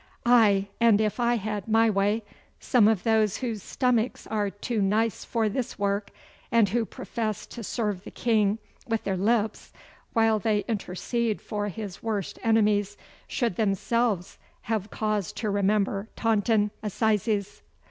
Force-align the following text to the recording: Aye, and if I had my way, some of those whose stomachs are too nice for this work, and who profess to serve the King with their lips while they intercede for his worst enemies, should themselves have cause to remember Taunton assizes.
Aye, 0.25 0.67
and 0.79 0.99
if 0.99 1.19
I 1.19 1.35
had 1.35 1.67
my 1.67 1.87
way, 1.87 2.23
some 2.59 2.87
of 2.87 3.03
those 3.03 3.37
whose 3.37 3.61
stomachs 3.61 4.25
are 4.25 4.49
too 4.49 4.81
nice 4.81 5.23
for 5.23 5.47
this 5.47 5.77
work, 5.77 6.09
and 6.51 6.69
who 6.69 6.85
profess 6.85 7.45
to 7.45 7.63
serve 7.63 8.03
the 8.03 8.09
King 8.09 8.57
with 8.87 9.03
their 9.03 9.15
lips 9.15 9.71
while 10.13 10.39
they 10.39 10.61
intercede 10.67 11.39
for 11.39 11.67
his 11.67 12.01
worst 12.01 12.39
enemies, 12.41 12.97
should 13.27 13.57
themselves 13.57 14.39
have 14.61 14.89
cause 14.89 15.31
to 15.33 15.51
remember 15.51 16.07
Taunton 16.15 16.71
assizes. 16.81 17.61